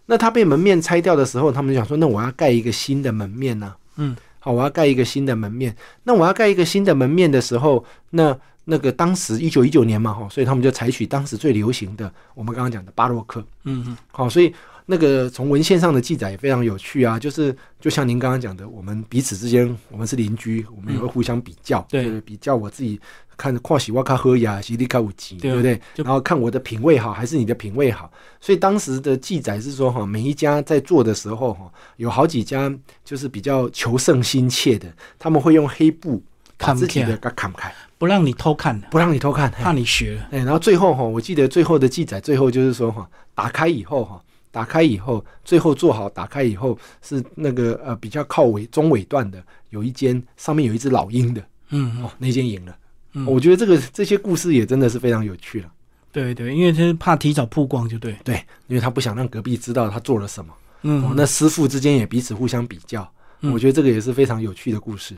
[0.08, 3.74] 那他被门面拆掉的时候，他们就想说，那我要盖一个新的门面呢？
[3.96, 4.16] 嗯。
[4.40, 5.76] 好，我要盖一个新的门面。
[6.04, 13.40] 那我要盖一个新的门面的时候，那那个当时一九一九年嘛，哈，所以他们就采取当时最流行的，我们刚刚讲的巴洛克。
[13.66, 13.98] 嗯嗯。
[14.12, 14.52] 好，所以
[14.86, 23.00] 那个从文献上的记载也非常有趣啊，就是就像您刚刚讲的，我们彼此之间，我们是邻居，我们也会互相比较，对，比较我自己。
[23.38, 25.82] 看跨喜哇卡喝呀，西利卡五级，对不对？
[25.96, 28.12] 然后看我的品味好还是你的品味好。
[28.40, 31.62] 所以当时的记载是说，哈，每一家在做的时候，哈，
[31.98, 32.72] 有好几家
[33.04, 36.22] 就是比较求胜心切的，他们会用黑布
[36.56, 40.24] 把自己的给砍开，不让你偷看，不让你偷看，怕你学。
[40.30, 52.76] 哎，然后最后哈，我记得最后的记载，最后就是说哈，打开以后哈，打开以后，最后做好打开以后是那个呃比较靠尾中尾段的，有一间上面有一只老鹰的，嗯，哦，那间赢了。
[53.14, 55.70] 嗯我觉得这个这些故事也真的是非常有趣了。
[56.14, 58.16] 对对，因为他怕提早曝光，就对。
[58.24, 58.36] 对，
[58.68, 60.54] 因为他不想让隔壁知道他做了什么。
[60.84, 63.08] 嗯哦，那师傅之间也彼此互相比较，嗯
[63.42, 65.16] 我觉得这个也是非常有趣的故事。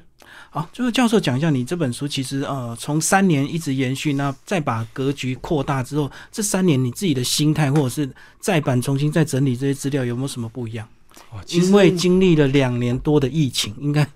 [0.49, 8.09] 好，就是教授讲一下，你这本书其实呃，从三年一直延续，那再把格局扩大之后，这三年你自己的心态或者是
[8.39, 10.87] 再版重新再整理这些资料，有没有什么不一样？
[11.31, 14.07] 哦，因为经历了两年多的疫情，应该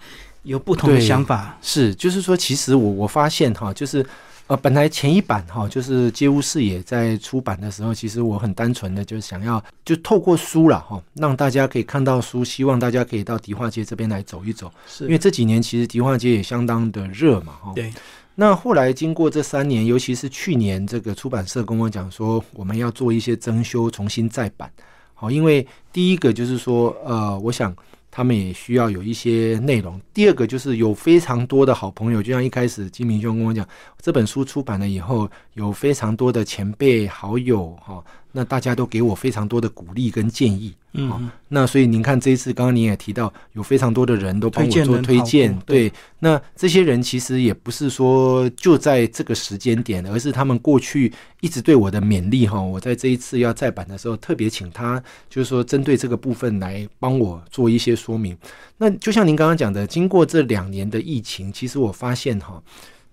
[0.43, 1.57] 有不同的想法。
[1.61, 4.05] 是，就是说，其实我我发现哈，就是
[4.47, 17.73] 呃，本来前一版哈，就是街屋视野在出版的时候，其实我很单纯的就是想要就透过书了哈，让大家可以看到书，希望大家可以到迪化街这边来走一走，是因为这几年其实迪化街也相当的热嘛哈。
[17.75, 17.93] 对，
[18.35, 24.71] 那后来经过这三年，尤其是去年，这个出版社跟我讲说，我们要做一些增修，重新再版。
[25.13, 27.75] 好，因为第一个就是说，呃，我想
[28.17, 30.01] 他们也需要有一些内容。
[30.11, 33.63] 第二个就是有非常多的好朋友，就像一开始金明兄跟我讲，
[34.01, 38.03] 这本书出版了以后，有非常多的前辈好友哈，
[38.37, 40.71] 那大家都给我非常多的鼓励跟建议。
[41.09, 45.91] 好嗯，那所以您看这一次，刚刚您也提到，有非常多的人都帮我做推荐对。
[46.19, 52.61] 那这些人其实也不是说就在这个时间点，而是他们过去一直对我的勉励哈。
[52.61, 58.37] 我在这一次要再版的时候，特别请他就是说针对这个部分来帮我做一些说明。
[58.77, 62.61] 那就像您刚刚讲的，经过这两年的疫情，其实我发现哈，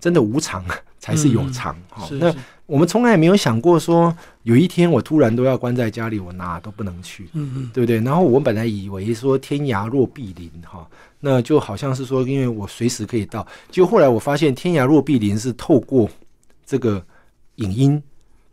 [0.04, 0.62] 真的无常
[0.98, 2.06] 才是有常哈。
[2.20, 2.30] 那
[2.66, 7.26] 我们从来没有想过说，有一天我突然都要关在家里，我哪都不能去。
[7.32, 7.98] 嗯嗯，对不对？
[8.02, 10.86] 然后我本来以为说天涯若比邻哈，
[11.20, 16.06] 那就好像是说，因为我随时可以到，结果后来我发现天涯若比邻是透过
[16.66, 17.02] 这个
[17.54, 18.02] 影音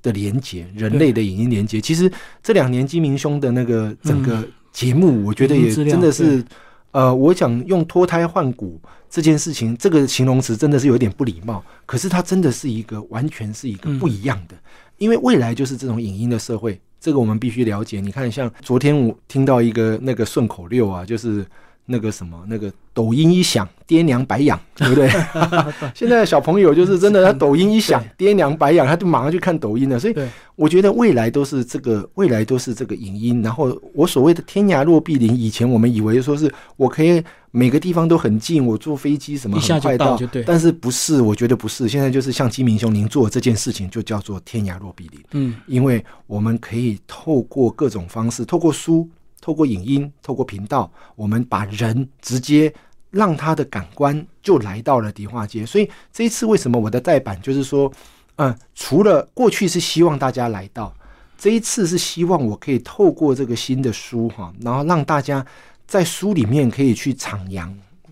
[0.01, 1.81] 的连接，人类的影音连接。
[1.81, 2.09] 其实
[2.41, 6.41] 这两年金明兄的那个整个节目，我觉得也真的是，
[6.91, 14.55] 呃，我想用脱胎换骨这件事情，这个形容词真的是有点不礼貌，可是它真的是一个完全是一个不一样的。
[14.97, 17.99] 因为未来就是这种影音的社会，这个我们必须了解。
[17.99, 21.45] 你看，像昨天我听到一个那个顺口溜啊，就是
[21.85, 25.09] 那个什么，那个抖音一响，爹娘白养，对不对？
[25.93, 29.99] 现在的小朋友就是真的，他抖音一响，爹娘白养，他就马上去看抖音了。
[29.99, 30.15] 所以，
[30.55, 33.41] 我觉得未来都是这个，未来都是这个影音。
[33.41, 41.21] 然后我所谓的天涯若比邻，以前我们以为说是我可以每个地方都很近，我坐飞机什么一下就很快到但是不是？
[41.21, 41.89] 我觉得不是。
[41.89, 45.19] 现在就是像金明兄您做的这件事情，就叫做天涯若比邻。
[45.31, 49.09] 嗯因为我们可以透过各种方式，透过书、
[49.41, 52.73] 透过影音、透过频道，我们把人直接
[53.09, 55.65] 让他的感官就来到了迪化街。
[55.65, 57.91] 所以这一次为什么我的再版就是说，
[58.37, 60.93] 嗯，除了过去是希望大家来到，
[61.37, 65.45] 这一次是希望我可以透过这个新的书哈，然后让大家
[65.87, 67.67] 在书里面可以去徜徉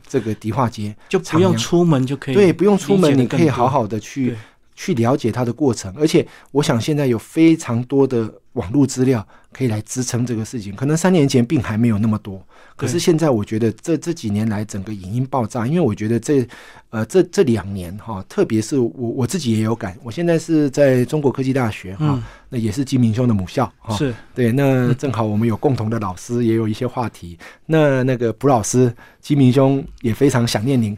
[0.07, 4.37] 这个迪化街，就不用出门就可以，对，不用出门，你可以好好的去对
[4.79, 5.93] 去了解它的过程。
[5.97, 10.73] 而且，我想现在有非常多的网络资料可以来支撑这个事情。
[10.73, 12.41] 可能三年前并还没有那么多，
[12.77, 16.47] 可是现在我觉得这这几年来整个影音爆炸，因为我觉得这
[16.91, 23.95] 呃这这两年哈，特别是我我自己也有感，我现在是在中国科技大学哈，嗯那也是金明兄的母校哈。
[23.95, 27.38] 是对，那正好我们有共同的老师，也有一些话题。
[27.65, 30.97] 那那个卜老师，金明兄也非常想念您。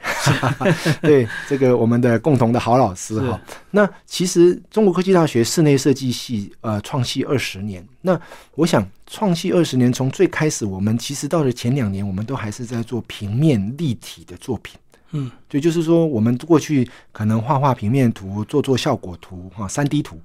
[1.02, 3.40] 对，这个我们的共同的好老师是哈。
[3.72, 8.20] 那其实中国科技大学室内设计系呃创系二十年，那
[8.56, 14.80] 我想创系二十年，从最开始我们其实到了前两年，我们都还是在做平面立体的作品。
[15.14, 20.18] 嗯对，就是说我们过去可能画画平面图，做做效果图哈，三 D 图，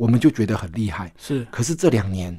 [0.00, 1.12] 我们就觉得很厉害。
[1.18, 1.46] 是。
[1.50, 2.34] 可是这两年，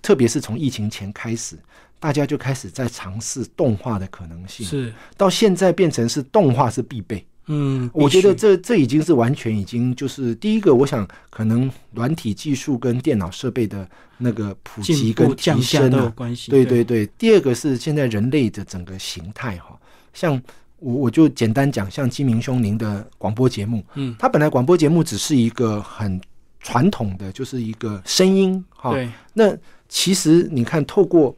[0.00, 1.54] 特别是从疫情前开始，
[2.00, 4.90] 大家就开始在尝试动画的可能性，是。
[5.14, 7.22] 到现在变成是动画是必备。
[7.46, 13.86] 嗯，我觉得这这已经是完全已经就是第一个，我想可能软体技术跟电脑设备的
[14.16, 16.82] 那个普及跟提升有关系，对对。
[16.82, 17.06] 对。
[17.18, 19.78] 第二个是现在人类的整个形态哈，
[20.14, 20.42] 像
[20.78, 24.16] 我我就简单讲，像金明兄您的广播节目，嗯。
[24.18, 26.18] 他本来广播节目只是一个很
[26.64, 29.54] 传统的，就是一个声音哈，对那
[29.88, 31.36] 其实你看，透过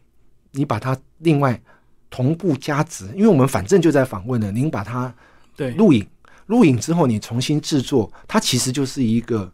[0.52, 1.60] 你把它另外
[2.08, 5.12] 同步加值，因为我们反正就在访问了，您把它
[5.56, 6.06] 对录影，
[6.46, 9.52] 录影之后你重新制作，它其实就是一个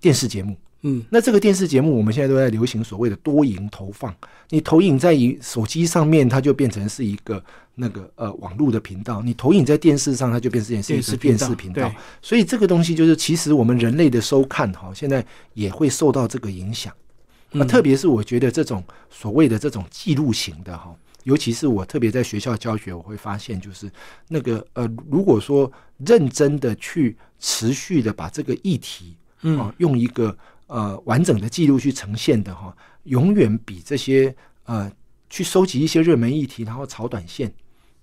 [0.00, 0.56] 电视节目。
[0.82, 4.14] 嗯那这个电视节目，我们现在都在流行所谓的多影投放。
[4.48, 7.44] 你投影在一手机上面，它就变成是一个
[7.80, 11.96] 那个呃网络的频道；你投影在电视上，它就变成是一个电视电视频道对。
[12.20, 16.92] 所以这个东西就是，其实我们人类的收看哈，现在也会受到这个影响。
[17.52, 23.90] 那，嗯特别是我觉得这种所谓的这种记录型的哈，尤其是我特别在学校教学，我会发现就是
[24.28, 34.34] 那个呃，如果说认真的去持续的把这个议题嗯啊，用一个呃完整的记录去呈现的哈，永远比这些
[34.66, 34.90] 呃
[35.28, 37.52] 去收集一些热门议题，然后炒短线，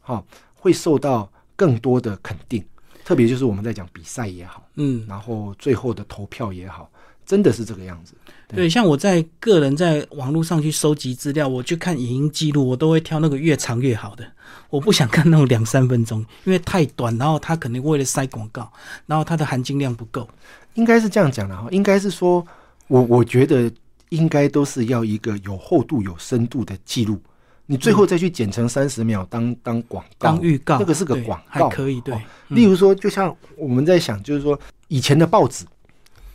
[0.07, 0.23] 哈，
[0.55, 2.63] 会受到更多的肯定。
[3.03, 6.89] 特别就是我们在讲比赛也好，嗯，然后最后的投票也好，
[7.25, 8.13] 真的是这个样子。
[8.47, 14.25] 对，像我在个人在网络上去收集资料，我去看影音记录，我都会挑那个越长越好的。
[14.69, 18.71] 我不想看那种两三分钟，因为太短，然后他可能为了塞广告，
[19.05, 20.29] 然后它的含金量不够。
[20.75, 22.45] 应该是这样讲的哈，应该是说，
[22.87, 23.71] 我我觉得
[24.09, 27.21] 应该都是要一个有厚度、有深度的记录。
[27.69, 32.01] 你最后再去剪成三十秒当当广告、当预告，那个是个广告，还可以。
[32.01, 35.65] 对哦，例如说，就像我们在想，就是说以前的报纸，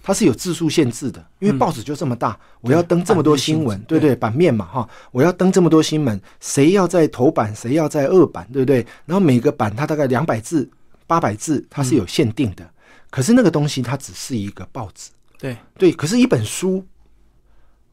[0.03, 8.87] 它是有字数限制的，因为嗯报纸就这么大，我要登这么多新闻对不，对对，版面嘛哈，我要登这么多新闻，谁要在头版，谁要在二版，对不对？
[9.07, 10.69] 然后每个版它大概两百字、
[11.07, 12.69] 八百字，它是有限定的。
[13.09, 16.85] 可是那个东西它只是一个报纸，对，对，可是，一本书，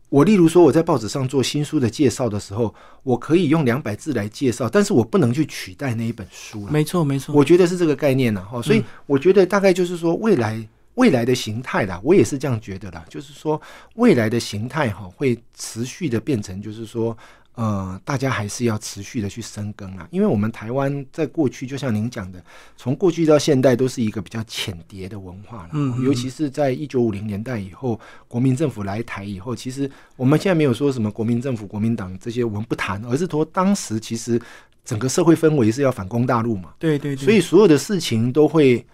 [0.09, 6.71] 我例如说我在报纸上做新书的介绍的时候，我可以用两百字来介绍，但是我不能去取代那一本书了。
[6.71, 7.33] 没错没错。
[7.33, 13.61] 我觉得是这个概念呢，哈，所以我觉得大概就是说未来未来的形态啦，我也是这样觉得啦，就是说
[13.95, 17.17] 未来的形态哈会持续的变成，就是说。
[17.59, 22.41] 呃，大家还是要持续的去深耕啊，因为我们台湾在过去，就像您讲的，
[22.77, 25.71] 从过去到现代都是一个比较浅碟的文化了。
[25.73, 27.99] 嗯嗯尤其是在一九五零年代以后，
[28.29, 34.41] 国民政府来台以后，其实我们现在没有说什么国民政府、国民党这些我们不谈，而是说当时其实
[34.85, 38.85] 整个社会氛围是要反攻大陆嘛，对对对，所以所有的事情都会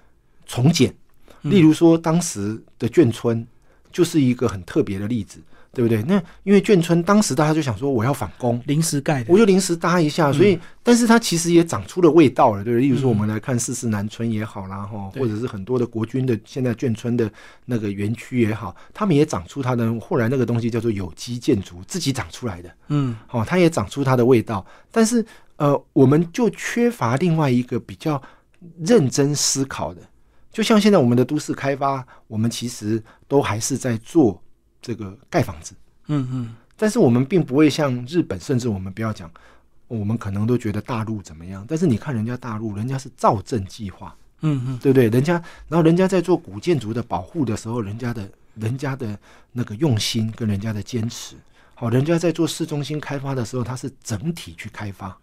[0.47, 0.89] 重简。
[1.43, 3.45] 嗯例如说，当时的眷村
[3.91, 5.39] 就是一个很特别的例子，
[5.75, 6.01] 对不对？
[6.03, 9.31] 那因为眷村当时大家就想说，我要反攻，临时盖的。
[9.31, 12.87] 我，就临时搭一下，所以，但是它其实也长出了味道了，对不对？
[12.87, 13.11] 例如说，嗯。
[13.11, 15.21] 我们来看四四南村也好啦，哈，对。
[15.21, 17.29] 或者是很多的国军的现在眷村的
[17.65, 24.65] 那个园区也好，他们也长出它的后来那个东西叫做有机建筑，自己长出来的，嗯，哦，它也长出它的味道。
[24.91, 25.25] 但是，
[25.57, 28.21] 呃，我们就缺乏另外一个比较
[28.79, 30.01] 认真思考的，
[30.51, 34.41] 就像现在我们的都市开发，我们其实都还是在做
[34.85, 35.73] 这个盖房子。
[36.07, 39.31] 嗯嗯，但是我们并不会像日本，甚至我们不要讲，
[39.87, 41.65] 我们可能都觉得大陆怎么样。
[41.67, 45.09] 但是你看人家大陆，人家是造镇计划，嗯嗯，对不对？
[45.09, 45.33] 人家，
[45.67, 49.17] 然后人家在做古建筑的保护的时候，人家的人家的
[49.51, 51.35] 那个用心跟人家的坚持，
[51.73, 55.17] 好，人家在做市中心开发的时候，它是整体去开发。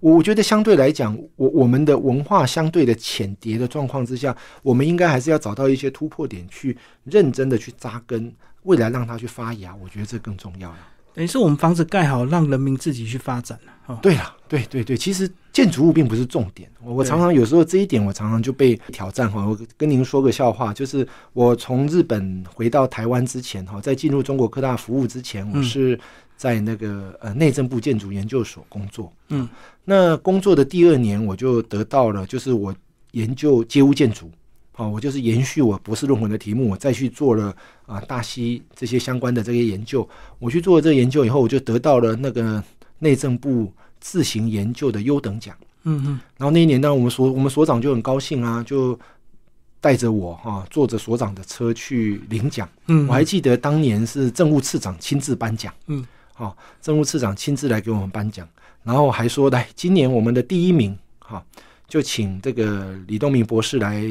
[0.00, 8.30] 我我觉得相对来讲，我我们的文化相对的浅叠的状况之下，我们应该还是要找到一些突破点，去认真的去扎根，
[8.66, 9.74] 未来让它去发芽。
[9.74, 10.78] 我觉得这更重要了。
[11.14, 13.72] 等于是我们房子盖好，让人民自己去发展了。
[13.86, 16.70] 哦，对了，对对对，其实建筑物并不是重点。
[16.82, 19.42] 我我常常有时候这一点，我常常就被挑战哈。
[19.46, 25.98] 我跟您说个笑话，就是我从日本回到台湾之前哈，在进入中国科大服务之前，我嗯是
[26.36, 29.10] 在那个呃内政部建筑研究所工作。
[29.30, 29.48] 嗯，
[29.86, 32.74] 那工作的第二年，我就得到了，就是我
[33.12, 34.30] 研究街屋建筑。
[34.72, 37.56] 好，我就是延续我博士论文的题目，我再去做了
[37.86, 40.06] 啊大溪这些相关的这些研究。
[40.38, 42.62] 我去做了这个研究以后，我就得到了那个
[42.98, 45.56] 内政部自行研究的优等奖。
[45.88, 48.98] 嗯嗯，然后那一年呢，我们所我们所长就很高兴啊，就
[49.80, 52.68] 带着我哈、坐着所长的车去领奖。
[52.88, 58.48] 嗯，我还记得当年是政务次长亲自颁奖，嗯，好、政务次长亲自来给我们颁奖，
[58.82, 61.40] 然后还说来，今年我们的第一名，哈、
[61.86, 64.04] 就请这个李东明博士来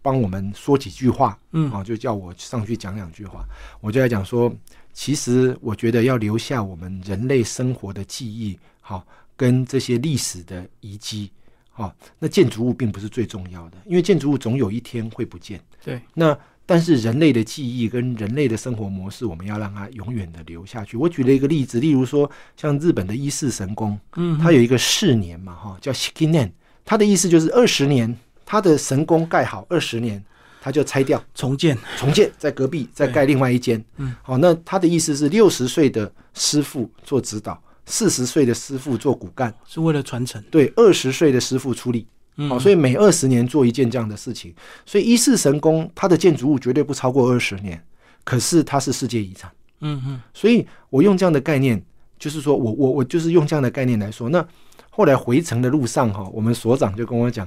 [0.00, 3.44] 帮我们说几句话，嗯啊、就叫我上去讲两句话，
[3.80, 4.52] 我就在讲说，
[4.92, 11.30] 其实我觉得要留下我们人类生活的记忆，好、跟这些历史的遗迹，
[11.70, 15.60] 好、那建筑物并不是最重要的，因为建筑物总有一天会不见。
[15.84, 16.36] 对，那
[16.66, 20.96] 但是人类的记忆跟人类的生活模式，我们要让它永远的留下去。
[20.96, 26.50] 我举了一个例子，例如说像日本的伊势神宫，嗯，它有一个四年嘛，哈，叫 Shikinen，
[26.84, 28.14] 它的意思就是二十年，
[28.48, 30.24] 它的神宫盖好二十年，
[30.58, 31.22] 他就拆掉。
[31.34, 33.84] 重建，重建，在隔壁再盖另外一间。
[33.98, 40.42] 嗯，好，那他的意思是六十岁的师傅做指导，四十岁的师傅做骨干，是为了传承。
[40.50, 42.06] 对，二十岁的师傅出力。
[42.36, 44.54] 嗯，好、所以每二十年做一件这样的事情，
[44.86, 47.84] 所以伊势神宫它的建筑物绝对不超过二十年，
[48.24, 50.20] 可是它是世界遗产，嗯嗯。
[50.32, 51.84] 所以我用这样的概念，
[52.18, 54.42] 就是说我我我就是用这样的概念来说，那
[54.88, 57.46] 后来回程的路上哈，我们所长就跟我讲，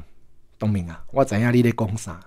[0.61, 2.19] 东明啊，我知影你在讲啥，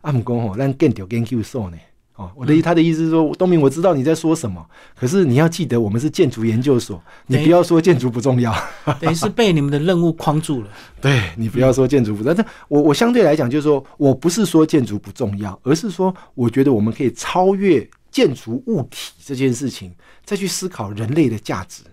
[0.00, 1.76] 啊毋讲吼，咱建调研究所呢。
[2.16, 4.66] 哦，我的他的意思是说，东明，我知道你在说什么，
[4.96, 8.52] 可是你要记得，我们是建筑研究所，你不要说建筑不重要。
[8.98, 10.68] 等于是被你们的任务框住了。
[11.00, 19.92] 对你不要说建筑不重要，但我我相对来讲就是说我不是说建筑不重要，而是说我觉得我们可以超越建筑物体这件事情，
[20.24, 21.84] 再去思考人类的价值。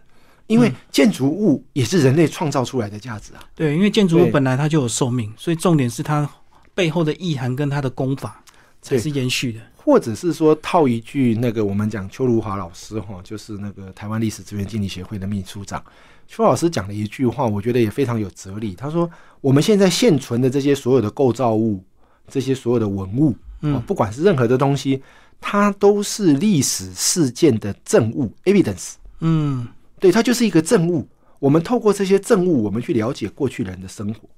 [0.47, 3.43] 因为建筑物也是人类创造出来的价值啊。
[3.55, 6.29] 对，因为建筑物本来它就有寿命，所以重点是它
[6.73, 8.43] 背后的意涵跟它的功法
[8.81, 9.59] 才是延续的。
[9.75, 15.83] 或者是说套一句那个我们讲邱如华老师哈，就是那个台湾历史资源经理协会的秘书长
[16.27, 18.73] 邱老师讲了一句话，我觉得也非常有哲理。
[18.73, 19.07] 他说，
[19.41, 21.83] 我们现在现存的这些所有的构造物，
[22.27, 24.99] 这些所有的文物，嗯哦，不管是任何的东西，
[25.39, 28.93] 它都是历史事件的证物 （evidence）。
[29.19, 29.67] 嗯，
[30.05, 31.07] 对，它就是一个证物。
[31.39, 34.29] 我们透过这些证物，我们去了解过去人的生活。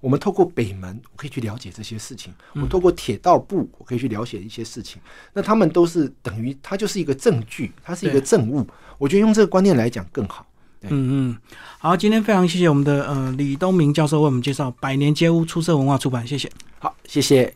[0.00, 5.00] 我们透过北门，我可以去了解这些事情；我透过铁道部，我可以去了解一些事情。
[5.32, 8.66] 那他们都是等于，它就是一个证据，它是一个对证物。
[8.98, 10.44] 我觉得用这个观念来讲更好。
[10.82, 11.36] 嗯嗯，
[11.78, 16.50] 好，今天非常谢谢我们的呃李东明教授为我们介绍《百年街屋出色文化出版》，谢谢。
[16.80, 17.52] 好，谢谢。